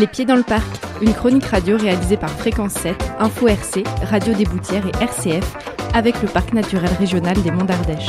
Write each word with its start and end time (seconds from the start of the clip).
Les 0.00 0.06
Pieds 0.06 0.24
dans 0.24 0.36
le 0.36 0.44
Parc, 0.44 0.80
une 1.02 1.12
chronique 1.12 1.46
radio 1.46 1.76
réalisée 1.76 2.16
par 2.16 2.30
Fréquence 2.30 2.74
7, 2.74 2.94
Info 3.18 3.48
RC, 3.48 3.82
Radio 4.04 4.32
des 4.32 4.44
Boutières 4.44 4.86
et 4.86 4.92
RCF, 5.02 5.56
avec 5.92 6.22
le 6.22 6.28
Parc 6.28 6.52
naturel 6.52 6.90
régional 7.00 7.36
des 7.42 7.50
Monts 7.50 7.64
d'Ardèche. 7.64 8.06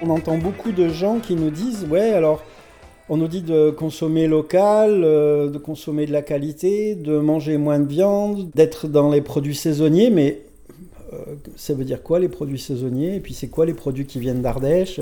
On 0.00 0.08
entend 0.08 0.38
beaucoup 0.38 0.72
de 0.72 0.88
gens 0.88 1.18
qui 1.18 1.34
nous 1.34 1.50
disent 1.50 1.86
Ouais, 1.90 2.14
alors 2.14 2.42
on 3.10 3.18
nous 3.18 3.28
dit 3.28 3.42
de 3.42 3.68
consommer 3.68 4.28
local, 4.28 5.02
euh, 5.04 5.50
de 5.50 5.58
consommer 5.58 6.06
de 6.06 6.12
la 6.12 6.22
qualité, 6.22 6.94
de 6.94 7.18
manger 7.18 7.58
moins 7.58 7.80
de 7.80 7.86
viande, 7.86 8.48
d'être 8.54 8.88
dans 8.88 9.10
les 9.10 9.20
produits 9.20 9.54
saisonniers, 9.54 10.08
mais 10.08 10.40
ça 11.56 11.74
veut 11.74 11.84
dire 11.84 12.02
quoi 12.02 12.18
les 12.18 12.28
produits 12.28 12.58
saisonniers? 12.58 13.16
Et 13.16 13.20
puis 13.20 13.34
c'est 13.34 13.48
quoi 13.48 13.66
les 13.66 13.74
produits 13.74 14.06
qui 14.06 14.18
viennent 14.18 14.42
d'Ardèche? 14.42 15.00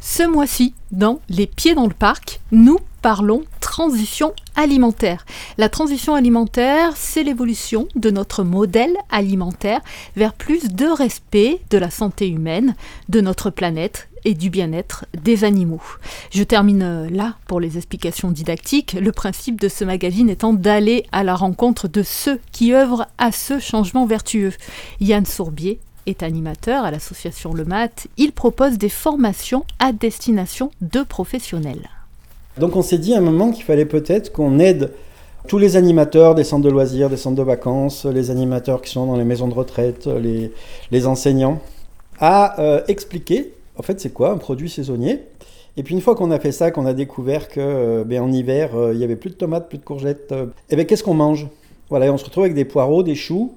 Ce 0.00 0.22
mois-ci, 0.22 0.74
dans 0.92 1.20
Les 1.28 1.46
Pieds 1.46 1.74
dans 1.74 1.86
le 1.86 1.94
Parc, 1.94 2.40
nous 2.52 2.78
parlons 3.02 3.42
transition 3.60 4.32
alimentaire. 4.54 5.26
La 5.56 5.68
transition 5.68 6.14
alimentaire, 6.14 6.96
c'est 6.96 7.24
l'évolution 7.24 7.88
de 7.96 8.10
notre 8.10 8.44
modèle 8.44 8.96
alimentaire 9.10 9.80
vers 10.16 10.34
plus 10.34 10.68
de 10.72 10.86
respect 10.86 11.60
de 11.70 11.78
la 11.78 11.90
santé 11.90 12.28
humaine, 12.28 12.76
de 13.08 13.20
notre 13.20 13.50
planète 13.50 14.08
et 14.24 14.34
du 14.34 14.50
bien-être 14.50 15.06
des 15.22 15.44
animaux. 15.44 15.82
Je 16.30 16.42
termine 16.42 16.82
euh, 16.82 17.10
là 17.10 17.36
pour 17.46 17.60
les 17.60 17.76
explications 17.76 18.30
didactiques, 18.30 18.94
le 18.94 19.12
principe 19.12 19.60
de 19.60 19.68
ce 19.68 19.84
magazine 19.84 20.30
étant 20.30 20.52
d'aller 20.52 21.04
à 21.12 21.24
la 21.24 21.34
rencontre 21.34 21.88
de 21.88 22.02
ceux 22.02 22.40
qui 22.52 22.74
œuvrent 22.74 23.06
à 23.18 23.32
ce 23.32 23.58
changement 23.58 24.06
vertueux. 24.06 24.52
Yann 25.00 25.26
Sourbier 25.26 25.80
est 26.06 26.22
animateur 26.22 26.84
à 26.84 26.90
l'association 26.90 27.52
Le 27.52 27.64
Mat. 27.64 28.06
Il 28.16 28.32
propose 28.32 28.78
des 28.78 28.88
formations 28.88 29.64
à 29.78 29.92
destination 29.92 30.70
de 30.80 31.02
professionnels. 31.02 31.88
Donc 32.58 32.76
on 32.76 32.82
s'est 32.82 32.98
dit 32.98 33.14
à 33.14 33.18
un 33.18 33.22
moment 33.22 33.52
qu'il 33.52 33.64
fallait 33.64 33.84
peut-être 33.84 34.32
qu'on 34.32 34.58
aide 34.58 34.92
tous 35.46 35.58
les 35.58 35.76
animateurs 35.76 36.34
des 36.34 36.44
centres 36.44 36.64
de 36.64 36.70
loisirs, 36.70 37.08
des 37.08 37.16
centres 37.16 37.36
de 37.36 37.42
vacances, 37.42 38.04
les 38.04 38.30
animateurs 38.30 38.82
qui 38.82 38.90
sont 38.90 39.06
dans 39.06 39.16
les 39.16 39.24
maisons 39.24 39.48
de 39.48 39.54
retraite, 39.54 40.06
les, 40.90 41.06
enseignants, 41.06 41.60
à 42.18 42.60
euh, 42.60 42.82
expliquer 42.88 43.54
en 43.78 43.82
fait 43.82 44.00
c'est 44.00 44.12
quoi 44.12 44.30
un 44.30 44.36
produit 44.36 44.68
saisonnier? 44.68 45.22
Et 45.76 45.82
puis 45.82 45.94
une 45.94 46.00
fois 46.00 46.14
qu'on 46.14 46.30
a 46.30 46.40
fait 46.40 46.52
ça, 46.52 46.70
qu'on 46.70 46.86
a 46.86 46.92
découvert 46.92 47.48
que 47.48 47.60
euh, 47.60 48.04
ben, 48.04 48.20
en 48.20 48.32
hiver 48.32 48.76
euh, 48.76 48.92
il 48.92 49.00
y 49.00 49.04
avait 49.04 49.16
plus 49.16 49.30
de 49.30 49.36
tomates, 49.36 49.68
plus 49.68 49.78
de 49.78 49.84
courgettes, 49.84 50.32
et 50.32 50.44
eh 50.70 50.76
ben 50.76 50.84
qu'est-ce 50.84 51.04
qu'on 51.04 51.14
mange? 51.14 51.48
Voilà, 51.88 52.06
et 52.06 52.10
on 52.10 52.18
se 52.18 52.24
retrouve 52.24 52.44
avec 52.44 52.54
des 52.54 52.64
poireaux, 52.66 53.02
des 53.02 53.14
choux 53.14 53.54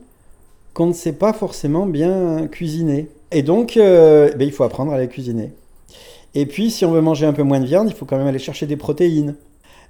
qu'on 0.73 0.85
ne 0.85 0.93
sait 0.93 1.13
pas 1.13 1.33
forcément 1.33 1.85
bien 1.85 2.47
cuisiner. 2.47 3.09
Et 3.31 3.43
donc 3.43 3.73
ben, 3.75 4.39
il 4.39 4.51
faut 4.51 4.63
apprendre 4.63 4.93
à 4.93 4.99
les 4.99 5.09
cuisiner. 5.09 5.51
Et 6.33 6.45
puis, 6.45 6.71
si 6.71 6.85
on 6.85 6.91
veut 6.91 7.01
manger 7.01 7.25
un 7.25 7.33
peu 7.33 7.43
moins 7.43 7.59
de 7.59 7.65
viande, 7.65 7.89
il 7.89 7.95
faut 7.95 8.05
quand 8.05 8.17
même 8.17 8.27
aller 8.27 8.39
chercher 8.39 8.65
des 8.65 8.77
protéines. 8.77 9.35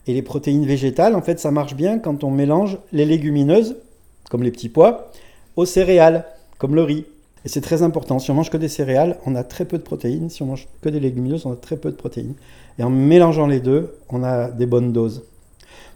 Et 0.08 0.14
les 0.14 0.24
protéines 0.24 0.66
végétales, 0.66 1.16
en 1.16 1.22
fait, 1.22 1.40
ça 1.40 1.52
marche 1.52 1.76
bien 1.76 2.00
quand 2.00 2.24
on 2.24 2.32
mélange 2.32 2.80
les 2.92 3.06
légumineuses, 3.06 3.78
comme 4.30 4.42
les 4.42 4.52
petits 4.52 4.70
pois, 4.70 5.12
aux 5.56 5.66
céréales, 5.66 6.26
comme 6.58 6.74
le 6.74 6.82
riz. 6.82 7.06
Et 7.46 7.50
c'est 7.50 7.62
très 7.62 7.82
important. 7.82 8.20
Si 8.20 8.30
on 8.32 8.36
mange 8.36 8.50
que 8.50 8.58
des 8.58 8.68
céréales, 8.68 9.18
on 9.26 9.36
a 9.36 9.44
très 9.44 9.66
peu 9.66 9.78
de 9.78 9.84
protéines. 9.84 10.30
Si 10.30 10.44
on 10.44 10.46
mange 10.46 10.68
que 10.82 10.90
des 10.90 11.00
légumineuses, 11.00 11.46
on 11.46 11.54
a 11.54 11.56
très 11.56 11.78
peu 11.78 11.90
de 11.90 11.96
protéines. 11.96 12.36
Et 12.78 12.84
en 12.84 12.90
mélangeant 12.90 13.48
les 13.48 13.60
deux, 13.60 13.96
on 14.10 14.24
a 14.24 14.50
des 14.50 14.66
bonnes 14.66 14.92
doses. 14.94 15.24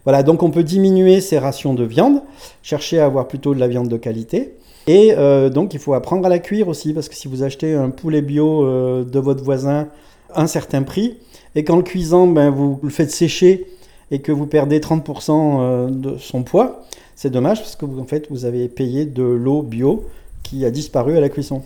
Voilà, 0.04 0.22
donc 0.22 0.42
on 0.42 0.50
peut 0.50 0.62
diminuer 0.62 1.20
ses 1.20 1.38
rations 1.38 1.74
de 1.74 1.84
viande, 1.84 2.22
chercher 2.62 3.00
à 3.00 3.06
avoir 3.06 3.26
plutôt 3.28 3.54
de 3.54 3.60
la 3.60 3.68
viande 3.68 3.88
de 3.88 3.96
qualité. 3.96 4.54
Et 4.86 5.14
euh, 5.16 5.50
donc 5.50 5.74
il 5.74 5.80
faut 5.80 5.94
apprendre 5.94 6.26
à 6.26 6.28
la 6.28 6.38
cuire 6.38 6.68
aussi, 6.68 6.92
parce 6.92 7.08
que 7.08 7.16
si 7.16 7.26
vous 7.26 7.42
achetez 7.42 7.74
un 7.74 7.90
poulet 7.90 8.22
bio 8.22 8.64
euh, 8.64 9.04
de 9.04 9.18
votre 9.18 9.42
voisin 9.42 9.88
un 10.34 10.46
certain 10.46 10.82
prix. 10.82 11.18
Et 11.54 11.64
qu'en 11.64 11.76
le 11.76 11.82
cuisant, 11.82 12.26
ben, 12.26 12.50
vous 12.50 12.78
le 12.82 12.90
faites 12.90 13.10
sécher 13.10 13.66
et 14.10 14.20
que 14.20 14.30
vous 14.30 14.46
perdez 14.46 14.78
30% 14.78 15.30
euh, 15.32 15.90
de 15.90 16.18
son 16.18 16.42
poids, 16.42 16.84
c'est 17.14 17.30
dommage 17.30 17.60
parce 17.60 17.76
que 17.76 17.86
vous, 17.86 17.98
en 17.98 18.04
fait, 18.04 18.26
vous 18.30 18.44
avez 18.44 18.68
payé 18.68 19.06
de 19.06 19.22
l'eau 19.22 19.62
bio 19.62 20.04
qui 20.46 20.64
a 20.64 20.70
disparu 20.70 21.16
à 21.16 21.20
la 21.20 21.28
cuisson. 21.28 21.62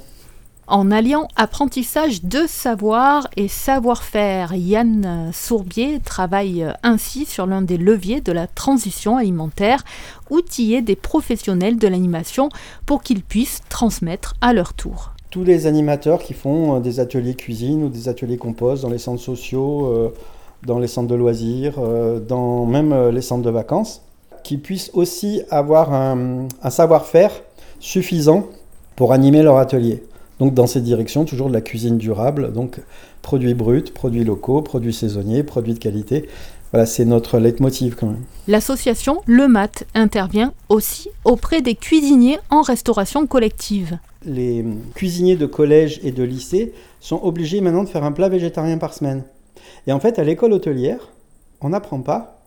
En 0.66 0.92
alliant 0.92 1.26
apprentissage 1.34 2.22
de 2.22 2.44
savoir 2.46 3.28
et 3.36 3.48
savoir-faire, 3.48 4.54
Yann 4.54 5.30
Sourbier 5.32 5.98
travaille 5.98 6.64
ainsi 6.84 7.24
sur 7.24 7.46
l'un 7.46 7.60
des 7.60 7.76
leviers 7.76 8.20
de 8.20 8.30
la 8.30 8.46
transition 8.46 9.16
alimentaire, 9.16 9.82
outiller 10.30 10.80
des 10.80 10.94
professionnels 10.94 11.76
de 11.76 11.88
l'animation 11.88 12.50
pour 12.86 13.02
qu'ils 13.02 13.22
puissent 13.22 13.62
transmettre 13.68 14.34
à 14.41 14.52
leur 14.52 14.72
tour 14.74 15.10
tous 15.30 15.44
les 15.44 15.66
animateurs 15.66 16.22
qui 16.22 16.34
font 16.34 16.76
euh, 16.76 16.80
des 16.80 17.00
ateliers 17.00 17.34
cuisine 17.34 17.84
ou 17.84 17.88
des 17.88 18.08
ateliers 18.08 18.36
compost 18.36 18.82
dans 18.82 18.91
les 18.91 18.98
centres 18.98 19.22
sociaux, 19.22 19.86
euh, 19.86 20.14
dans 20.66 20.78
les 20.78 20.88
centres 20.88 21.08
de 21.08 21.14
loisirs, 21.14 21.74
euh, 21.78 22.20
dans 22.20 22.66
même 22.66 23.08
les 23.10 23.22
centres 23.22 23.44
de 23.44 23.50
vacances, 23.50 24.02
qui 24.42 24.58
puissent 24.58 24.91
aussi 24.92 25.42
avoir 25.50 25.94
un, 25.94 26.48
savoir-faire 26.68 27.30
suffisant 27.78 28.47
pour 29.00 29.15
animer 29.15 29.43
leur 29.43 29.56
atelier. 29.56 30.03
Donc 30.41 30.53
dans 30.53 30.66
ces 30.66 30.83
directions, 30.83 31.25
toujours 31.25 31.49
de 31.49 31.55
la 31.55 31.62
cuisine 31.62 31.97
durable, 31.97 32.53
donc 32.53 32.81
produits 33.22 33.55
bruts, 33.55 33.84
produits 33.94 34.25
locaux, 34.25 34.61
produits 34.61 34.93
saisonniers, 34.93 35.43
produits 35.43 35.72
de 35.72 35.78
qualité. 35.78 36.28
Voilà, 36.71 36.84
c'est 36.84 37.06
notre 37.06 37.39
leitmotiv 37.39 37.94
quand 37.94 38.09
même. 38.09 38.25
L'association 38.47 39.22
Le 39.25 39.49
Mat 39.49 39.84
intervient 39.94 40.53
aussi 40.69 41.09
auprès 41.25 41.62
des 41.62 41.77
cuisiniers 41.77 42.39
en 42.50 42.60
restauration 42.60 43.27
collective 43.27 43.99
les 44.27 44.66
cuisiniers 44.94 45.37
de 45.37 45.47
collège 45.47 45.99
et 46.03 46.12
de 46.12 46.22
lycée 46.22 46.75
sont 47.00 47.21
obligés 47.22 47.62
maintenant 47.62 47.84
de 47.84 47.89
faire 47.89 48.05
un 48.05 48.12
plat 48.12 48.28
végétarien 48.28 48.77
par 48.77 48.93
semaine. 48.93 49.22
Et 49.87 49.93
en 49.93 49.99
fait, 49.99 50.19
à 50.19 50.25
l'école 50.25 50.53
hôtelière, 50.53 51.09
on 51.62 51.71
n'apprend 51.71 52.00
pas 52.03 52.40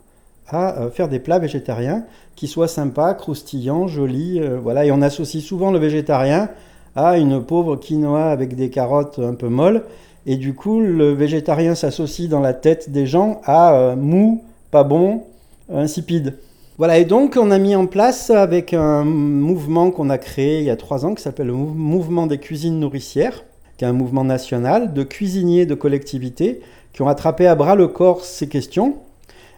à 0.48 0.78
euh, 0.80 0.90
faire 0.90 1.10
des 1.10 1.20
plats 1.20 1.40
végétariens 1.40 2.06
qui 2.36 2.48
soient 2.48 2.68
sympas, 2.68 3.14
croustillants, 3.14 3.88
jolis. 3.88 4.40
Euh, 4.40 4.60
voilà. 4.62 4.86
Et 4.86 4.92
on 4.92 5.02
associe 5.02 5.44
souvent 5.44 5.72
le 5.72 5.80
végétarien 5.80 6.50
à 6.96 7.18
une 7.18 7.44
pauvre 7.44 7.76
quinoa 7.76 8.30
avec 8.30 8.56
des 8.56 8.70
carottes 8.70 9.20
un 9.20 9.34
peu 9.34 9.50
molles. 9.50 9.84
Et 10.26 10.38
du 10.38 10.54
coup, 10.54 10.80
le 10.80 11.12
végétarien 11.12 11.76
s'associe 11.76 12.30
dans 12.30 12.40
la 12.40 12.54
tête 12.54 12.92
des 12.92 13.06
gens 13.06 13.42
à 13.44 13.74
euh, 13.74 13.96
mou, 13.96 14.44
pas 14.72 14.84
bon, 14.84 15.24
insipide. 15.72 16.36
Voilà, 16.78 16.98
et 16.98 17.06
donc 17.06 17.38
on 17.40 17.52
a 17.52 17.60
mis 17.60 17.76
en 17.76 17.86
place 17.86 18.32
avec 18.32 18.74
un 18.74 19.04
mouvement 19.04 19.92
qu'on 19.92 20.10
a 20.10 20.18
créé 20.18 20.60
il 20.60 20.66
y 20.66 20.72
a 20.72 20.76
trois 20.76 21.06
ans 21.06 21.14
qui 21.14 21.22
s'appelle 21.22 21.48
le 21.48 21.54
Mouvement 21.54 22.26
des 22.26 22.40
cuisines 22.40 22.80
nourricières, 22.80 23.44
qui 23.78 23.86
est 23.86 23.88
un 23.88 23.94
mouvement 23.94 24.24
national 24.24 24.94
de 24.94 25.04
cuisiniers 25.04 25.68
de 25.68 25.76
collectivités 25.76 26.62
qui 26.92 27.02
ont 27.04 27.08
attrapé 27.08 27.46
à 27.46 27.54
bras 27.54 27.76
le 27.76 27.88
corps 27.88 28.26
ces 28.26 28.48
questions 28.48 28.98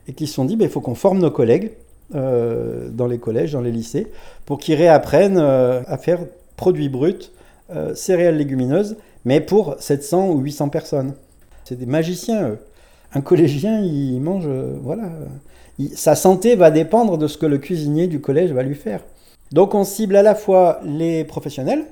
et 0.07 0.13
qui 0.13 0.27
se 0.27 0.33
sont 0.33 0.45
dit 0.45 0.55
ben, 0.55 0.65
il 0.65 0.71
faut 0.71 0.81
qu'on 0.81 0.95
forme 0.95 1.19
nos 1.19 1.31
collègues 1.31 1.71
euh, 2.13 2.87
dans 2.91 3.07
les 3.07 3.17
collèges, 3.17 3.53
dans 3.53 3.61
les 3.61 3.71
lycées, 3.71 4.05
pour 4.45 4.59
qu'ils 4.59 4.75
réapprennent 4.75 5.39
euh, 5.39 5.81
à 5.87 5.97
faire 5.97 6.19
produits 6.55 6.87
bruts, 6.87 7.31
euh, 7.75 7.95
céréales 7.95 8.37
légumineuses, 8.37 8.97
mais 9.25 9.41
pour 9.41 9.75
700 9.79 10.29
ou 10.29 10.39
800 10.39 10.69
personnes. 10.69 11.13
C'est 11.63 11.79
des 11.79 11.87
magiciens, 11.87 12.49
eux. 12.49 12.57
Un 13.15 13.21
collégien, 13.21 13.81
il 13.81 14.19
mange, 14.21 14.47
voilà 14.83 15.09
sa 15.93 16.15
santé 16.15 16.55
va 16.55 16.71
dépendre 16.71 17.17
de 17.17 17.27
ce 17.27 17.37
que 17.37 17.45
le 17.45 17.57
cuisinier 17.57 18.07
du 18.07 18.21
collège 18.21 18.51
va 18.51 18.63
lui 18.63 18.75
faire. 18.75 19.01
Donc 19.51 19.73
on 19.73 19.83
cible 19.83 20.15
à 20.15 20.21
la 20.21 20.35
fois 20.35 20.79
les 20.85 21.25
professionnels, 21.25 21.85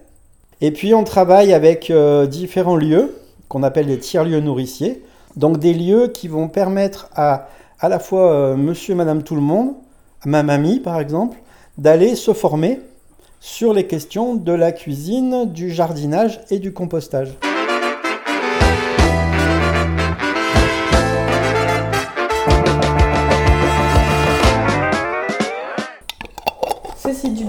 et 0.61 0.71
puis 0.71 0.93
on 0.93 1.03
travaille 1.03 1.53
avec 1.53 1.91
différents 2.29 2.75
lieux 2.77 3.15
qu'on 3.49 3.63
appelle 3.63 3.87
les 3.87 3.99
tiers-lieux 3.99 4.39
nourriciers, 4.39 5.01
donc 5.35 5.59
des 5.59 5.73
lieux 5.73 6.07
qui 6.07 6.27
vont 6.27 6.47
permettre 6.47 7.09
à 7.15 7.49
à 7.83 7.89
la 7.89 7.99
fois 7.99 8.31
euh, 8.31 8.55
monsieur 8.55 8.93
et 8.93 8.95
madame 8.95 9.23
tout 9.23 9.35
le 9.35 9.41
monde, 9.41 9.73
ma 10.25 10.41
mamie 10.41 10.79
par 10.79 11.01
exemple, 11.01 11.37
d'aller 11.77 12.15
se 12.15 12.33
former 12.33 12.79
sur 13.41 13.73
les 13.73 13.87
questions 13.87 14.35
de 14.35 14.53
la 14.53 14.71
cuisine, 14.71 15.51
du 15.51 15.69
jardinage 15.69 16.39
et 16.49 16.59
du 16.59 16.71
compostage. 16.71 17.37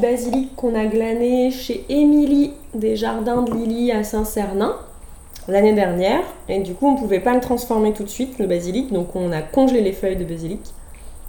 basilic 0.01 0.55
qu'on 0.55 0.75
a 0.75 0.85
glané 0.85 1.51
chez 1.51 1.87
Émilie 1.89 2.53
des 2.75 2.95
Jardins 2.95 3.41
de 3.41 3.55
Lily 3.55 3.91
à 3.91 4.05
Saint-Cernin 4.05 4.77
l'année 5.49 5.75
dernière. 5.75 6.23
Et 6.49 6.61
du 6.61 6.75
coup, 6.75 6.87
on 6.87 6.97
pouvait 6.97 7.21
pas 7.21 7.35
le 7.35 7.41
transformer 7.41 7.93
tout 7.93 8.05
de 8.05 8.09
suite, 8.09 8.39
le 8.39 8.47
basilic. 8.47 8.93
Donc, 8.93 9.15
on 9.17 9.33
a 9.33 9.43
congelé 9.43 9.81
les 9.81 9.93
feuilles 9.93 10.17
de 10.17 10.25
basilic. 10.25 10.61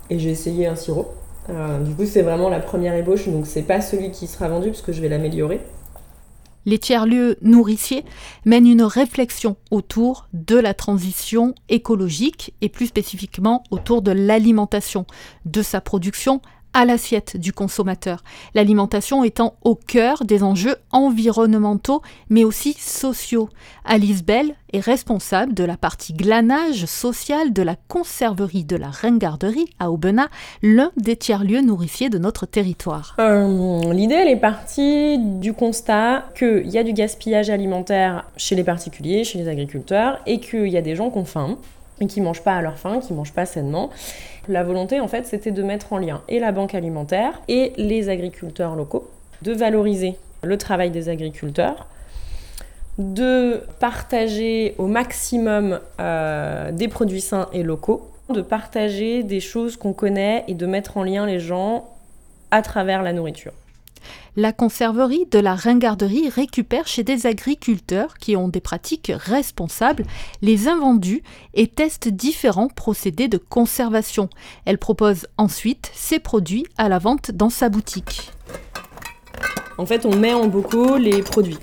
Et 0.10 0.20
j'ai 0.20 0.30
essayé 0.30 0.68
un 0.68 0.76
sirop. 0.76 1.14
Euh, 1.50 1.80
du 1.80 1.94
coup, 1.94 2.06
c'est 2.06 2.22
vraiment 2.22 2.50
la 2.50 2.60
première 2.60 2.96
ébauche. 2.96 3.28
Donc, 3.28 3.46
c'est 3.48 3.64
pas 3.64 3.82
celui 3.82 4.12
qui 4.12 4.28
sera 4.28 4.50
vendu 4.50 4.70
parce 4.70 4.82
que 4.82 4.92
je 4.92 5.02
vais 5.02 5.10
l'améliorer. 5.10 5.62
Les 6.68 6.80
tiers-lieux 6.80 7.38
nourriciers 7.44 8.06
mènent 8.44 8.66
une 8.66 8.82
réflexion 8.82 9.56
autour 9.70 10.28
de 10.34 10.58
la 10.58 10.74
transition 10.74 11.54
écologique 11.70 12.56
et 12.62 12.70
plus 12.70 12.88
spécifiquement 12.88 13.64
autour 13.70 14.02
de 14.02 14.12
l'alimentation, 14.12 15.06
de 15.46 15.62
sa 15.62 15.80
production 15.80 16.42
à 16.76 16.84
l'assiette 16.84 17.38
du 17.38 17.54
consommateur, 17.54 18.22
l'alimentation 18.54 19.24
étant 19.24 19.56
au 19.64 19.76
cœur 19.76 20.26
des 20.26 20.44
enjeux 20.44 20.76
environnementaux 20.92 22.02
mais 22.30 22.44
aussi 22.44 22.74
sociaux. 22.78 23.50
Alice 23.86 24.26
Bell 24.26 24.56
est 24.74 24.82
responsable 24.82 25.54
de 25.54 25.64
la 25.64 25.78
partie 25.78 26.12
glanage 26.12 26.86
social 26.86 27.54
de 27.54 27.62
la 27.62 27.78
conserverie 27.88 28.66
de 28.66 28.76
la 28.76 28.90
Ringarderie 28.90 29.70
à 29.80 29.90
Aubenas, 29.90 30.28
l'un 30.62 30.92
des 30.98 31.16
tiers-lieux 31.16 31.62
nourriciers 31.62 32.10
de 32.10 32.18
notre 32.18 32.46
territoire. 32.46 33.16
Euh, 33.20 33.94
L'idée, 33.94 34.16
elle 34.16 34.28
est 34.28 34.36
partie 34.36 35.18
du 35.18 35.54
constat 35.54 36.26
qu'il 36.38 36.68
y 36.68 36.78
a 36.78 36.84
du 36.84 36.92
gaspillage 36.92 37.50
alimentaire 37.50 38.26
chez 38.36 38.56
les 38.56 38.66
particuliers, 38.66 39.24
chez 39.24 39.38
les 39.38 39.48
agriculteurs, 39.48 40.20
et 40.26 40.42
qu'il 40.42 40.68
y 40.68 40.78
a 40.78 40.82
des 40.82 40.96
gens 40.98 41.10
qui 41.10 41.20
ont 41.20 41.26
faim 41.26 41.58
et 42.02 42.08
qui 42.08 42.22
mangent 42.22 42.44
pas 42.44 42.56
à 42.56 42.62
leur 42.62 42.78
faim, 42.78 43.00
qui 43.00 43.14
mangent 43.14 43.34
pas 43.34 43.46
sainement. 43.46 43.90
La 44.48 44.64
volonté, 44.64 45.00
en 45.00 45.08
fait, 45.08 45.26
c'était 45.26 45.52
de 45.52 45.64
mettre 45.64 45.94
en 45.94 45.98
lien 45.98 46.22
et 46.28 46.40
la 46.40 46.52
banque 46.52 46.76
alimentaire 46.76 47.42
et 47.48 47.74
les 47.78 48.10
agriculteurs 48.10 48.76
locaux, 48.76 49.10
de 49.42 49.54
valoriser 49.54 50.16
le 50.44 50.58
travail 50.58 50.92
des 50.92 51.10
agriculteurs, 51.10 51.88
de 52.98 53.62
partager 53.80 54.76
au 54.78 54.88
maximum 54.88 55.80
euh, 56.00 56.72
des 56.72 56.88
produits 56.88 57.22
sains 57.22 57.50
et 57.54 57.64
locaux, 57.64 58.10
de 58.30 58.42
partager 58.42 59.24
des 59.24 59.40
choses 59.40 59.78
qu'on 59.78 59.94
connaît 59.94 60.44
et 60.48 60.54
de 60.54 60.66
mettre 60.66 60.98
en 60.98 61.04
lien 61.04 61.26
les 61.26 61.40
gens 61.40 61.90
à 62.52 62.62
travers 62.62 63.04
la 63.04 63.14
nourriture. 63.14 63.54
La 64.36 64.52
conserverie 64.52 65.26
de 65.32 65.40
la 65.40 65.56
ringarderie 65.56 66.30
récupère 66.30 66.88
chez 66.88 67.04
des 67.04 67.26
agriculteurs 67.26 68.16
qui 68.18 68.36
ont 68.36 68.48
des 68.48 68.60
pratiques 68.60 69.12
responsables 69.16 70.04
les 70.42 70.68
invendus 70.68 71.24
et 71.54 71.68
teste 71.68 72.10
différents 72.10 72.68
procédés 72.68 73.28
de 73.28 73.38
conservation. 73.38 74.30
Elle 74.66 74.78
propose 74.78 75.28
ensuite 75.38 75.92
ses 75.94 76.20
produits 76.20 76.66
à 76.78 76.90
la 76.90 77.00
vente 77.00 77.32
dans 77.32 77.50
sa 77.50 77.70
boutique. 77.70 78.32
En 79.78 79.86
fait, 79.86 80.06
on 80.06 80.16
met 80.16 80.34
en 80.34 80.48
bocaux 80.48 80.98
les 80.98 81.22
produits. 81.22 81.58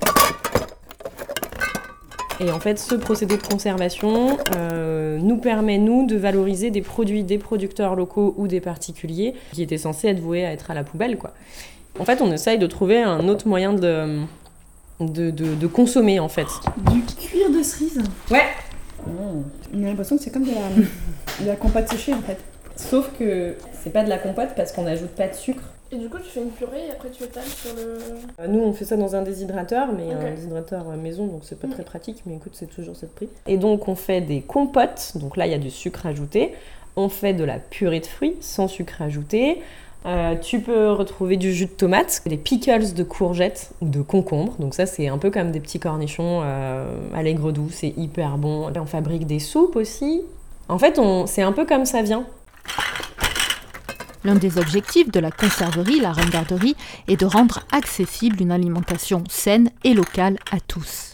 Et 2.39 2.51
en 2.51 2.59
fait, 2.59 2.79
ce 2.79 2.95
procédé 2.95 3.37
de 3.37 3.43
conservation 3.43 4.37
euh, 4.55 5.17
nous 5.17 5.37
permet, 5.37 5.77
nous, 5.77 6.05
de 6.05 6.15
valoriser 6.15 6.71
des 6.71 6.81
produits 6.81 7.23
des 7.23 7.37
producteurs 7.37 7.95
locaux 7.95 8.33
ou 8.37 8.47
des 8.47 8.59
particuliers 8.59 9.33
qui 9.53 9.63
étaient 9.63 9.77
censés 9.77 10.09
être 10.09 10.19
voués 10.19 10.45
à 10.45 10.51
être 10.51 10.71
à 10.71 10.73
la 10.73 10.83
poubelle. 10.83 11.17
En 11.99 12.05
fait, 12.05 12.21
on 12.21 12.31
essaye 12.31 12.57
de 12.57 12.67
trouver 12.67 13.01
un 13.01 13.27
autre 13.27 13.47
moyen 13.47 13.73
de, 13.73 14.19
de, 14.99 15.29
de- 15.31 15.55
de 15.55 15.67
consommer, 15.67 16.19
en 16.19 16.29
fait. 16.29 16.47
Du 16.91 17.01
cuir 17.03 17.49
de 17.51 17.61
cerise. 17.63 18.01
Ouais 18.31 18.41
On 19.07 19.83
a 19.83 19.87
l'impression 19.87 20.17
que 20.17 20.23
c'est 20.23 20.31
comme 20.31 20.43
de 20.45 20.51
la, 20.51 21.41
de 21.43 21.47
la 21.47 21.55
compote 21.55 21.87
séchée 21.89 22.13
en 22.13 22.21
fait. 22.21 22.37
Sauf 22.75 23.11
que 23.19 23.55
c'est 23.83 23.91
pas 23.91 24.03
de 24.03 24.09
la 24.09 24.17
compote 24.17 24.49
parce 24.55 24.71
qu'on 24.71 24.83
n'ajoute 24.83 25.11
pas 25.11 25.27
de 25.27 25.33
sucre. 25.35 25.61
Et 25.91 25.97
du 25.97 26.09
coup, 26.09 26.17
tu 26.17 26.29
fais 26.31 26.41
une 26.41 26.49
purée 26.49 26.87
et 26.87 26.91
après 26.91 27.09
tu 27.11 27.23
étales 27.23 27.43
sur 27.43 27.75
le. 27.75 27.99
Euh, 28.39 28.47
Nous, 28.47 28.59
on 28.59 28.73
fait 28.73 28.85
ça 28.85 28.97
dans 28.97 29.15
un 29.15 29.21
déshydrateur, 29.21 29.89
mais 29.95 30.05
Ok. 30.15 30.23
un 30.25 30.31
déshydrateur 30.31 30.89
euh, 30.89 30.95
maison, 30.97 31.27
donc 31.27 31.41
c'est 31.43 31.59
pas 31.59 31.67
très 31.67 31.83
pratique, 31.83 32.23
mais 32.25 32.35
écoute, 32.37 32.53
c'est 32.55 32.65
toujours 32.73 32.95
cette 32.95 33.13
prix. 33.13 33.29
Et 33.45 33.57
donc, 33.57 33.87
on 33.87 33.93
fait 33.95 34.21
des 34.21 34.41
compotes, 34.41 35.11
donc 35.15 35.37
là, 35.37 35.45
il 35.45 35.51
y 35.51 35.55
a 35.55 35.59
du 35.59 35.69
sucre 35.69 36.07
ajouté. 36.07 36.55
On 36.95 37.09
fait 37.09 37.33
de 37.33 37.43
la 37.43 37.59
purée 37.59 37.99
de 37.99 38.07
fruits 38.07 38.35
sans 38.41 38.67
sucre 38.67 39.03
ajouté. 39.03 39.61
Euh, 40.05 40.35
tu 40.35 40.59
peux 40.59 40.91
retrouver 40.91 41.37
du 41.37 41.53
jus 41.53 41.65
de 41.65 41.71
tomate, 41.71 42.21
des 42.25 42.37
pickles 42.37 42.93
de 42.93 43.03
courgettes 43.03 43.71
ou 43.81 43.87
de 43.87 44.01
concombres. 44.01 44.55
Donc 44.59 44.73
ça, 44.73 44.85
c'est 44.85 45.07
un 45.07 45.17
peu 45.17 45.31
comme 45.31 45.51
des 45.51 45.59
petits 45.59 45.79
cornichons 45.79 46.41
euh, 46.43 46.85
à 47.13 47.23
l'aigre 47.23 47.51
doux, 47.51 47.69
c'est 47.71 47.93
hyper 47.95 48.37
bon. 48.37 48.69
On 48.75 48.85
fabrique 48.85 49.25
des 49.25 49.39
soupes 49.39 49.75
aussi. 49.75 50.21
En 50.67 50.77
fait, 50.77 50.99
on... 50.99 51.25
c'est 51.25 51.41
un 51.41 51.53
peu 51.53 51.65
comme 51.65 51.85
ça 51.85 52.01
vient. 52.01 52.25
L'un 54.25 54.35
des 54.35 54.57
objectifs 54.57 55.11
de 55.11 55.19
la 55.19 55.31
conserverie, 55.31 55.99
la 55.99 56.13
ringarderie, 56.13 56.75
est 57.07 57.19
de 57.19 57.25
rendre 57.25 57.65
accessible 57.71 58.41
une 58.41 58.51
alimentation 58.51 59.23
saine 59.29 59.69
et 59.83 59.93
locale 59.93 60.37
à 60.51 60.59
tous. 60.65 61.13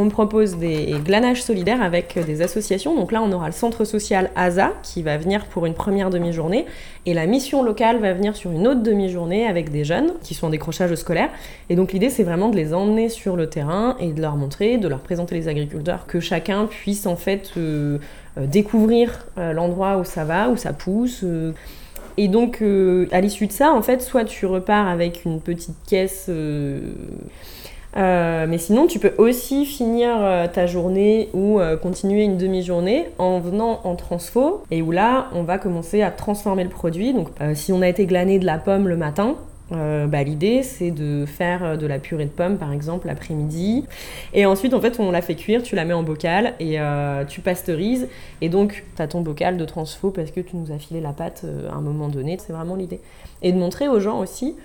On 0.00 0.10
propose 0.10 0.58
des 0.58 0.94
glanages 1.04 1.42
solidaires 1.42 1.82
avec 1.82 2.16
des 2.24 2.40
associations. 2.40 2.94
Donc 2.94 3.10
là, 3.10 3.20
on 3.20 3.32
aura 3.32 3.46
le 3.46 3.52
centre 3.52 3.84
social 3.84 4.30
ASA 4.36 4.72
qui 4.84 5.02
va 5.02 5.18
venir 5.18 5.46
pour 5.46 5.66
une 5.66 5.74
première 5.74 6.08
demi-journée 6.08 6.66
et 7.04 7.14
la 7.14 7.26
mission 7.26 7.64
locale 7.64 7.98
va 7.98 8.12
venir 8.12 8.36
sur 8.36 8.52
une 8.52 8.68
autre 8.68 8.84
demi-journée 8.84 9.44
avec 9.44 9.72
des 9.72 9.82
jeunes 9.82 10.12
qui 10.22 10.34
sont 10.34 10.46
en 10.46 10.50
décrochage 10.50 10.94
scolaire. 10.94 11.30
Et 11.68 11.74
donc 11.74 11.92
l'idée, 11.92 12.10
c'est 12.10 12.22
vraiment 12.22 12.48
de 12.48 12.54
les 12.54 12.74
emmener 12.74 13.08
sur 13.08 13.34
le 13.34 13.50
terrain 13.50 13.96
et 13.98 14.12
de 14.12 14.20
leur 14.20 14.36
montrer, 14.36 14.78
de 14.78 14.86
leur 14.86 15.00
présenter 15.00 15.34
les 15.34 15.48
agriculteurs, 15.48 16.06
que 16.06 16.20
chacun 16.20 16.66
puisse 16.66 17.04
en 17.06 17.16
fait 17.16 17.50
euh, 17.56 17.98
euh, 18.38 18.46
découvrir 18.46 19.26
euh, 19.36 19.52
l'endroit 19.52 19.96
où 19.96 20.04
ça 20.04 20.24
va, 20.24 20.48
où 20.48 20.56
ça 20.56 20.72
pousse. 20.72 21.24
Et 22.16 22.28
donc, 22.28 22.62
à 23.12 23.20
l'issue 23.20 23.48
de 23.48 23.52
ça, 23.52 23.72
en 23.72 23.82
fait, 23.82 24.00
soit 24.00 24.24
tu 24.24 24.46
repars 24.46 24.86
avec 24.86 25.24
une 25.24 25.40
petite 25.40 25.76
caisse 25.88 26.28
euh, 27.98 28.46
mais 28.48 28.58
sinon, 28.58 28.86
tu 28.86 29.00
peux 29.00 29.12
aussi 29.18 29.66
finir 29.66 30.10
euh, 30.18 30.46
ta 30.46 30.66
journée 30.66 31.30
ou 31.32 31.58
euh, 31.58 31.76
continuer 31.76 32.22
une 32.22 32.36
demi-journée 32.36 33.06
en 33.18 33.40
venant 33.40 33.80
en 33.82 33.96
transfo 33.96 34.62
et 34.70 34.82
où 34.82 34.92
là, 34.92 35.28
on 35.34 35.42
va 35.42 35.58
commencer 35.58 36.02
à 36.02 36.10
transformer 36.12 36.62
le 36.62 36.70
produit. 36.70 37.12
Donc, 37.12 37.28
si 37.54 37.72
on 37.72 37.82
a 37.82 37.88
été 37.88 38.06
glané 38.06 38.38
de 38.38 38.46
la 38.46 38.58
pomme 38.58 38.88
le 38.88 38.96
matin, 38.96 39.36
bah, 39.70 40.22
l'idée 40.22 40.62
c'est 40.62 40.90
de 40.90 41.26
faire 41.26 41.76
de 41.76 41.86
la 41.86 41.98
purée 41.98 42.24
de 42.24 42.30
pomme 42.30 42.56
par 42.56 42.72
exemple 42.72 43.06
l'après-midi 43.06 43.84
et 44.32 44.46
ensuite 44.46 44.72
en 44.72 44.80
fait 44.80 44.98
on 44.98 45.10
la 45.10 45.20
fait 45.20 45.34
cuire, 45.34 45.62
tu 45.62 45.76
la 45.76 45.84
mets 45.84 45.92
en 45.92 46.02
bocal 46.02 46.54
et 46.58 46.78
tu 47.28 47.42
pasteurises 47.42 48.08
et 48.40 48.48
donc 48.48 48.82
tu 48.96 49.02
as 49.02 49.08
ton 49.08 49.20
bocal 49.20 49.58
de 49.58 49.64
transfo 49.66 50.10
parce 50.10 50.30
que 50.30 50.40
tu 50.40 50.56
nous 50.56 50.72
as 50.72 50.78
filé 50.78 51.02
la 51.02 51.12
pâte 51.12 51.44
à 51.70 51.74
un 51.74 51.82
moment 51.82 52.08
donné, 52.08 52.38
c'est 52.40 52.54
vraiment 52.54 52.76
l'idée. 52.76 53.00
Et 53.42 53.52
de 53.52 53.58
montrer 53.58 53.88
aux 53.88 54.00
gens 54.00 54.20
aussi 54.20 54.56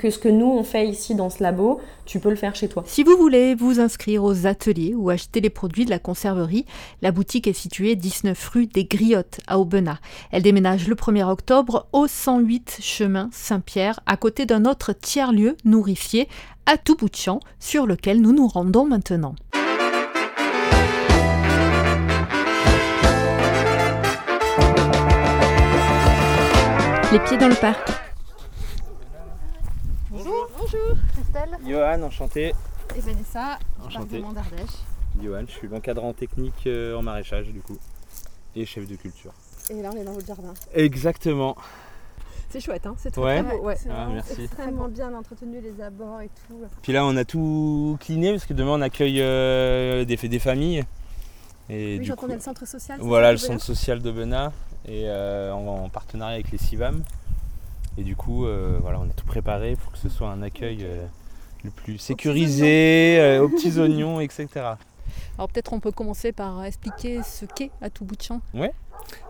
que 0.00 0.08
ce 0.08 0.18
que 0.18 0.30
nous 0.30 0.46
on 0.46 0.64
fait 0.64 0.88
ici 0.88 1.14
dans 1.14 1.28
ce 1.28 1.42
labo, 1.42 1.78
tu 2.06 2.20
peux 2.20 2.30
le 2.30 2.36
faire 2.36 2.56
chez 2.56 2.68
toi. 2.68 2.84
Si 2.86 3.02
vous 3.02 3.18
voulez 3.18 3.54
vous 3.54 3.80
inscrire 3.80 4.24
aux 4.24 4.46
ateliers 4.46 4.94
ou 4.94 5.10
acheter 5.10 5.42
les 5.42 5.50
produits 5.50 5.84
de 5.84 5.90
la 5.90 5.98
conserverie, 5.98 6.64
la 7.02 7.12
boutique 7.12 7.46
est 7.46 7.52
située 7.52 7.96
19 7.96 8.48
rue 8.48 8.66
des 8.66 8.86
Griottes 8.86 9.40
à 9.46 9.58
Aubenas. 9.58 9.98
Elle 10.30 10.42
déménage 10.42 10.88
le 10.88 10.94
1er 10.94 11.24
octobre 11.24 11.86
au 11.92 12.06
108 12.06 12.78
chemin 12.80 13.28
Saint-Pierre, 13.30 14.00
à 14.06 14.16
côté 14.16 14.46
d'un 14.46 14.64
autre 14.64 14.94
tiers-lieu 14.94 15.58
nourricier 15.66 16.28
à 16.64 16.78
tout 16.78 16.96
bout 16.96 17.10
de 17.10 17.16
champ, 17.16 17.40
sur 17.58 17.86
lequel 17.86 18.22
nous 18.22 18.32
nous 18.32 18.48
rendons 18.48 18.86
maintenant. 18.86 19.34
Les 27.12 27.18
pieds 27.18 27.36
dans 27.36 27.48
le 27.48 27.60
parc. 27.60 27.99
Johan, 31.70 32.02
enchanté. 32.02 32.52
et 32.96 33.00
Vanessa, 33.00 33.58
Enchanté. 33.84 34.16
département 34.16 34.32
d'Ardèche. 34.32 34.76
Johan, 35.22 35.42
je 35.46 35.52
suis 35.52 35.68
l'encadrant 35.68 36.12
technique 36.12 36.66
euh, 36.66 36.96
en 36.96 37.02
maraîchage 37.02 37.46
du 37.48 37.60
coup. 37.60 37.76
Et 38.56 38.66
chef 38.66 38.86
de 38.88 38.96
culture. 38.96 39.32
Et 39.70 39.80
là, 39.80 39.90
on 39.94 39.96
est 39.96 40.04
dans 40.04 40.12
votre 40.12 40.26
jardin. 40.26 40.52
Exactement. 40.74 41.56
C'est 42.48 42.60
chouette, 42.60 42.84
hein 42.86 42.96
C'est 42.98 43.12
très, 43.12 43.20
Ouais. 43.22 43.42
très 43.44 43.56
beau. 43.56 43.62
Ouais. 43.64 43.76
Ah, 43.88 44.08
merci. 44.12 44.42
Extrêmement 44.42 44.88
bien 44.88 45.14
entretenu, 45.14 45.60
les 45.60 45.80
abords 45.80 46.20
et 46.22 46.30
tout. 46.48 46.56
Puis 46.82 46.92
là 46.92 47.04
on 47.06 47.16
a 47.16 47.24
tout 47.24 47.96
cliné 48.00 48.32
parce 48.32 48.44
que 48.44 48.54
demain 48.54 48.72
on 48.72 48.80
accueille 48.80 49.20
euh, 49.22 50.04
des, 50.04 50.16
des 50.16 50.38
familles. 50.40 50.84
Et 51.68 51.98
oui, 51.98 51.98
du 52.00 52.00
coup, 52.00 52.06
j'entendais 52.16 52.34
le 52.34 52.40
centre 52.40 52.66
social. 52.66 52.98
voilà 53.00 53.30
le 53.30 53.38
centre 53.38 53.62
social 53.62 54.02
de 54.02 54.10
Benat 54.10 54.52
et 54.88 55.04
euh, 55.06 55.52
en, 55.52 55.84
en 55.84 55.88
partenariat 55.88 56.34
avec 56.34 56.50
les 56.50 56.58
CIVAM. 56.58 57.04
Et 57.96 58.02
du 58.02 58.16
coup 58.16 58.46
euh, 58.46 58.78
voilà 58.82 58.98
on 58.98 59.04
a 59.08 59.12
tout 59.12 59.26
préparé 59.26 59.76
pour 59.76 59.92
que 59.92 59.98
ce 59.98 60.08
soit 60.08 60.30
un 60.30 60.42
accueil 60.42 60.78
euh, 60.82 61.06
le 61.64 61.70
plus 61.70 61.98
sécurisé, 61.98 63.18
euh, 63.20 63.42
aux 63.42 63.48
petits 63.48 63.78
oignons, 63.78 64.20
etc. 64.20 64.48
Alors 65.36 65.48
peut-être 65.48 65.72
on 65.72 65.80
peut 65.80 65.92
commencer 65.92 66.32
par 66.32 66.64
expliquer 66.64 67.22
ce 67.22 67.44
qu'est 67.44 67.70
à 67.80 67.90
tout 67.90 68.04
bout 68.04 68.16
de 68.16 68.22
champ. 68.22 68.40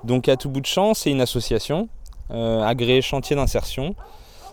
Donc 0.04 0.28
à 0.28 0.36
tout 0.36 0.50
bout 0.50 0.60
de 0.60 0.66
champ, 0.66 0.94
c'est 0.94 1.10
une 1.10 1.20
association 1.20 1.88
euh, 2.30 2.62
agréée 2.62 3.02
chantier 3.02 3.36
d'insertion. 3.36 3.94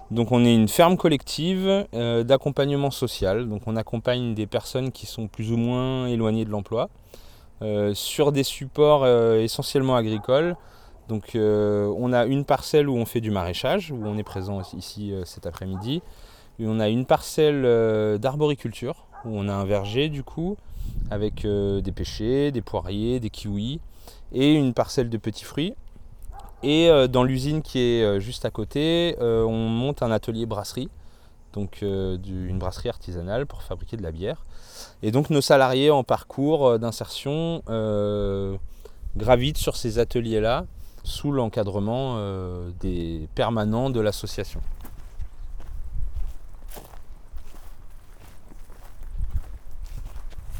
Donc 0.09 0.31
on 0.31 0.45
est 0.45 0.53
une 0.53 0.69
ferme 0.69 0.95
collective 0.97 1.85
euh, 1.93 2.23
d'accompagnement 2.23 2.91
social. 2.91 3.49
Donc 3.49 3.63
on 3.65 3.75
accompagne 3.75 4.33
des 4.35 4.47
personnes 4.47 4.91
qui 4.91 5.05
sont 5.05 5.27
plus 5.27 5.51
ou 5.51 5.57
moins 5.57 6.07
éloignées 6.07 6.45
de 6.45 6.49
l'emploi 6.49 6.89
euh, 7.61 7.93
sur 7.93 8.31
des 8.31 8.43
supports 8.43 9.03
euh, 9.03 9.41
essentiellement 9.41 9.95
agricoles. 9.95 10.55
Donc 11.07 11.35
euh, 11.35 11.91
on 11.97 12.13
a 12.13 12.25
une 12.25 12.45
parcelle 12.45 12.89
où 12.89 12.95
on 12.95 13.05
fait 13.05 13.21
du 13.21 13.31
maraîchage, 13.31 13.91
où 13.91 13.99
on 14.05 14.17
est 14.17 14.23
présent 14.23 14.61
ici 14.77 15.13
euh, 15.13 15.23
cet 15.25 15.45
après-midi. 15.45 16.01
On 16.59 16.79
a 16.79 16.89
une 16.89 17.05
parcelle 17.05 17.63
euh, 17.65 18.17
d'arboriculture, 18.17 19.05
où 19.25 19.37
on 19.37 19.47
a 19.47 19.53
un 19.53 19.65
verger 19.65 20.09
du 20.09 20.23
coup, 20.23 20.57
avec 21.11 21.45
euh, 21.45 21.81
des 21.81 21.91
pêchers, 21.91 22.51
des 22.51 22.61
poiriers, 22.61 23.19
des 23.19 23.29
kiwis 23.29 23.79
et 24.33 24.53
une 24.53 24.73
parcelle 24.73 25.09
de 25.09 25.17
petits 25.17 25.45
fruits. 25.45 25.75
Et 26.63 26.89
euh, 26.89 27.07
dans 27.07 27.23
l'usine 27.23 27.61
qui 27.61 27.79
est 27.79 28.19
juste 28.19 28.43
à 28.43 28.49
côté, 28.49 29.15
on 29.21 29.69
monte 29.69 30.01
un 30.01 30.09
atelier 30.09 30.47
brasserie, 30.47 30.89
donc 31.53 31.81
une 31.83 32.57
brasserie 32.57 32.89
artisanale 32.89 33.45
pour 33.45 33.61
fabriquer 33.61 33.95
de 33.95 34.03
la 34.03 34.11
bière. 34.11 34.43
Et 35.03 35.11
donc 35.11 35.29
nos 35.29 35.41
salariés 35.41 35.91
en 35.91 36.03
parcours 36.03 36.79
d'insertion 36.79 37.61
gravitent 39.15 39.57
sur 39.57 39.75
ces 39.75 39.99
ateliers-là, 39.99 40.65
sous 41.03 41.31
l'encadrement 41.31 42.19
des 42.79 43.29
permanents 43.35 43.91
de 43.91 43.99
l'association. 43.99 44.61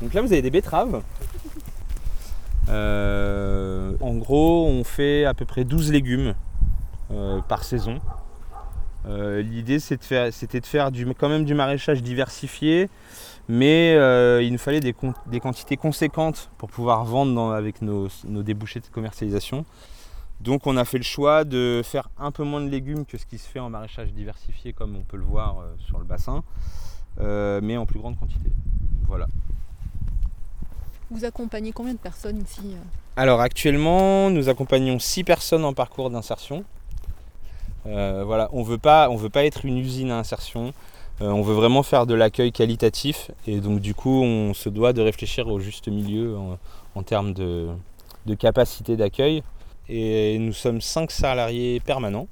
Donc 0.02 0.14
là 0.14 0.22
vous 0.22 0.32
avez 0.32 0.42
des 0.42 0.52
betteraves. 0.52 1.02
Euh, 2.70 3.94
en 4.02 4.16
gros 4.16 4.68
on 4.68 4.84
fait 4.84 5.24
à 5.26 5.34
peu 5.34 5.46
près 5.46 5.64
12 5.64 5.92
légumes 5.92 6.36
euh, 7.12 7.42
par 7.42 7.64
saison. 7.64 8.00
Euh, 9.08 9.42
L'idée 9.42 9.80
c'était 9.80 10.60
de 10.60 10.66
faire 10.66 10.92
quand 11.18 11.30
même 11.30 11.46
du 11.46 11.54
maraîchage 11.54 12.04
diversifié, 12.04 12.90
mais 13.48 13.94
il 14.44 14.52
nous 14.52 14.58
fallait 14.58 14.82
des, 14.82 14.94
quantités 15.40 15.78
conséquentes 15.78 16.52
pour 16.58 16.70
pouvoir 16.70 17.06
vendre 17.06 17.54
avec 17.54 17.82
nos, 17.82 18.08
nos 18.26 18.44
débouchés 18.44 18.80
de 18.80 18.88
commercialisation. 18.88 19.66
Donc 20.42 20.68
on 20.68 20.78
a 20.78 20.86
fait 20.86 21.00
le 21.00 21.04
choix 21.04 21.44
de 21.46 21.82
faire 21.84 22.10
un 22.20 22.32
peu 22.32 22.44
moins 22.44 22.62
de 22.62 22.70
légumes 22.70 23.06
que 23.06 23.18
ce 23.18 23.26
qui 23.26 23.40
se 23.40 23.48
fait 23.48 23.60
en 23.60 23.72
maraîchage 23.72 24.14
diversifié 24.14 24.74
comme 24.74 24.96
on 24.96 25.02
peut 25.02 25.18
le 25.18 25.24
voir 25.24 25.64
sur 25.80 25.98
le 25.98 26.06
bassin, 26.06 26.44
mais 27.20 27.78
en 27.78 27.88
plus 27.88 28.00
grande 28.00 28.20
quantité. 28.20 28.52
Voilà. 29.08 29.28
Vous 31.10 31.24
accompagnez 31.24 31.72
combien 31.72 31.94
de 31.94 32.00
personnes 32.00 32.42
ici 32.42 32.62
euh 32.66 32.80
Alors 33.16 33.40
actuellement, 33.40 34.30
nous 34.30 34.50
accompagnons 34.50 35.00
6 35.00 35.24
personnes 35.24 35.64
en 35.64 35.74
parcours 35.74 36.10
d'insertion. 36.10 36.66
Euh, 37.86 38.24
voilà, 38.26 38.50
on 38.52 38.62
veut 38.64 38.78
pas, 38.78 39.10
on 39.10 39.16
veut 39.16 39.30
pas 39.30 39.46
être 39.46 39.66
une 39.66 39.78
usine 39.78 40.12
à 40.12 40.18
insertion. 40.18 40.74
Euh, 41.22 41.30
on 41.30 41.42
veut 41.42 41.54
vraiment 41.54 41.82
faire 41.82 42.06
de 42.06 42.14
l'accueil 42.14 42.52
qualitatif 42.52 43.32
et 43.48 43.60
donc 43.60 43.80
du 43.80 43.96
coup, 43.96 44.22
on 44.22 44.54
se 44.54 44.68
doit 44.70 44.92
de 44.92 45.02
réfléchir 45.02 45.48
au 45.48 45.60
juste 45.60 45.88
milieu 45.88 46.36
en, 46.96 47.04
termes 47.04 47.34
de, 47.34 47.70
de 48.26 48.36
capacité 48.36 48.98
d'accueil. 48.98 49.44
Et 49.90 50.38
nous 50.40 50.54
sommes 50.54 50.82
5 50.82 51.10
salariés 51.12 51.80
permanents. 51.80 52.28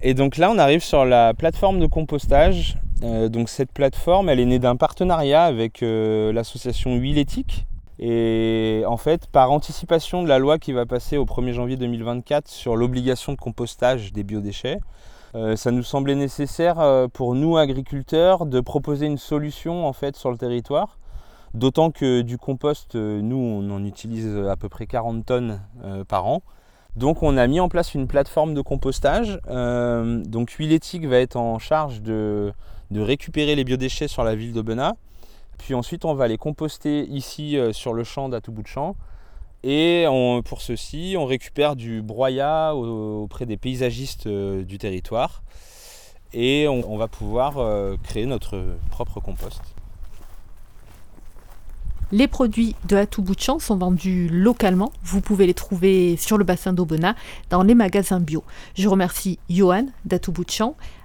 Et 0.00 0.14
donc 0.14 0.36
là, 0.36 0.50
on 0.50 0.58
arrive 0.58 0.82
sur 0.82 1.04
la 1.04 1.34
plateforme 1.34 1.80
de 1.80 1.86
compostage. 1.86 2.76
Euh, 3.02 3.28
donc 3.28 3.48
cette 3.48 3.72
plateforme, 3.72 4.28
elle 4.28 4.40
est 4.40 4.46
née 4.46 4.58
d'un 4.58 4.76
partenariat 4.76 5.44
avec 5.44 5.82
euh, 5.82 6.32
l'association 6.32 6.94
Huile 6.94 7.18
Éthique. 7.18 7.66
Et 7.98 8.82
en 8.86 8.96
fait, 8.96 9.26
par 9.26 9.52
anticipation 9.52 10.22
de 10.22 10.28
la 10.28 10.38
loi 10.38 10.58
qui 10.58 10.72
va 10.72 10.86
passer 10.86 11.16
au 11.16 11.24
1er 11.24 11.52
janvier 11.52 11.76
2024 11.76 12.48
sur 12.48 12.74
l'obligation 12.76 13.32
de 13.32 13.38
compostage 13.38 14.12
des 14.12 14.24
biodéchets, 14.24 14.80
euh, 15.34 15.56
ça 15.56 15.70
nous 15.70 15.82
semblait 15.82 16.14
nécessaire 16.14 17.08
pour 17.12 17.34
nous 17.34 17.56
agriculteurs 17.56 18.46
de 18.46 18.60
proposer 18.60 19.06
une 19.06 19.18
solution 19.18 19.86
en 19.86 19.92
fait 19.92 20.16
sur 20.16 20.30
le 20.30 20.36
territoire. 20.36 20.98
D'autant 21.54 21.90
que 21.90 22.22
du 22.22 22.38
compost, 22.38 22.94
nous, 22.94 23.36
on 23.36 23.70
en 23.70 23.84
utilise 23.84 24.36
à 24.48 24.56
peu 24.56 24.68
près 24.68 24.86
40 24.86 25.26
tonnes 25.26 25.60
par 26.08 26.26
an. 26.26 26.42
Donc 26.96 27.22
on 27.22 27.36
a 27.38 27.46
mis 27.46 27.60
en 27.60 27.68
place 27.68 27.94
une 27.94 28.06
plateforme 28.06 28.54
de 28.54 28.60
compostage. 28.60 29.40
Euh, 29.48 30.22
donc 30.24 30.50
Huile 30.50 30.72
Éthique 30.72 31.06
va 31.06 31.18
être 31.18 31.36
en 31.36 31.58
charge 31.58 32.02
de, 32.02 32.52
de 32.92 33.00
récupérer 33.00 33.54
les 33.56 33.64
biodéchets 33.64 34.08
sur 34.08 34.22
la 34.24 34.34
ville 34.34 34.52
d'Aubenas. 34.52 34.94
Puis 35.58 35.74
ensuite, 35.74 36.04
on 36.04 36.14
va 36.14 36.28
les 36.28 36.38
composter 36.38 37.04
ici 37.08 37.56
euh, 37.56 37.72
sur 37.72 37.92
le 37.92 38.04
champ 38.04 38.28
d'à 38.28 38.40
tout 38.40 38.52
bout 38.52 38.62
de 38.62 38.68
champ. 38.68 38.96
Et 39.64 40.06
pour 40.44 40.60
ceci, 40.60 41.14
on 41.16 41.24
récupère 41.24 41.76
du 41.76 42.02
broyat 42.02 42.74
au- 42.74 43.22
auprès 43.22 43.46
des 43.46 43.56
paysagistes 43.56 44.26
euh, 44.26 44.64
du 44.64 44.78
territoire. 44.78 45.44
Et 46.32 46.66
on, 46.66 46.92
on 46.92 46.96
va 46.96 47.06
pouvoir 47.06 47.58
euh, 47.58 47.96
créer 48.02 48.26
notre 48.26 48.76
propre 48.90 49.20
compost. 49.20 49.62
Les 52.14 52.28
produits 52.28 52.76
de 52.86 52.96
À 52.96 53.06
sont 53.58 53.76
vendus 53.76 54.28
localement. 54.30 54.92
Vous 55.02 55.22
pouvez 55.22 55.46
les 55.46 55.54
trouver 55.54 56.18
sur 56.18 56.36
le 56.36 56.44
bassin 56.44 56.74
d'Aubenas 56.74 57.14
dans 57.48 57.62
les 57.62 57.74
magasins 57.74 58.20
bio. 58.20 58.44
Je 58.76 58.86
remercie 58.86 59.38
Johan 59.48 59.86
d'À 60.04 60.18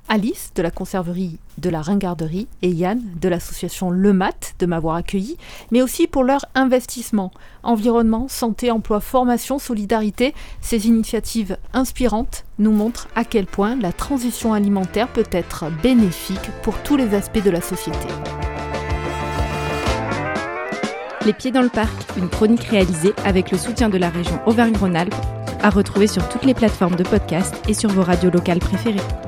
Alice 0.09 0.51
de 0.53 0.61
la 0.61 0.69
conserverie 0.69 1.37
de 1.59 1.69
la 1.69 1.81
Ringarderie 1.81 2.47
et 2.61 2.69
Yann 2.69 3.01
de 3.21 3.29
l'association 3.29 3.89
Le 3.89 4.11
Mat 4.11 4.55
de 4.59 4.65
m'avoir 4.65 4.97
accueilli, 4.97 5.37
mais 5.71 5.81
aussi 5.81 6.07
pour 6.07 6.25
leur 6.25 6.45
investissement. 6.55 7.31
Environnement, 7.63 8.27
santé, 8.27 8.69
emploi, 8.69 8.99
formation, 8.99 9.59
solidarité, 9.59 10.33
ces 10.59 10.87
initiatives 10.87 11.57
inspirantes 11.73 12.43
nous 12.59 12.73
montrent 12.73 13.07
à 13.15 13.23
quel 13.23 13.45
point 13.45 13.77
la 13.77 13.93
transition 13.93 14.53
alimentaire 14.53 15.07
peut 15.07 15.27
être 15.31 15.65
bénéfique 15.81 16.51
pour 16.63 16.77
tous 16.83 16.97
les 16.97 17.13
aspects 17.13 17.43
de 17.43 17.49
la 17.49 17.61
société. 17.61 18.07
Les 21.27 21.33
Pieds 21.33 21.51
dans 21.51 21.61
le 21.61 21.67
Parc, 21.67 21.91
une 22.15 22.29
chronique 22.29 22.63
réalisée 22.63 23.13
avec 23.25 23.51
le 23.51 23.57
soutien 23.57 23.89
de 23.89 23.97
la 23.97 24.09
région 24.09 24.39
Auvergne-Rhône-Alpes, 24.45 25.13
à 25.61 25.69
retrouver 25.69 26.07
sur 26.07 26.29
toutes 26.29 26.45
les 26.45 26.53
plateformes 26.53 26.95
de 26.95 27.03
podcast 27.03 27.53
et 27.67 27.73
sur 27.73 27.89
vos 27.89 28.01
radios 28.01 28.31
locales 28.31 28.59
préférées. 28.59 29.26